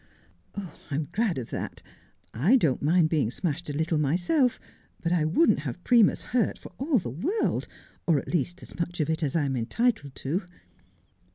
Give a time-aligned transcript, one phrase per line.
[0.89, 1.83] 'I'm glad of that.
[2.33, 4.59] I don't mind being smashed a little myself,
[5.03, 7.67] but I wouldn't have Primus hurt for all the world,
[8.07, 10.41] or at least as much of it as I'm entitled to.'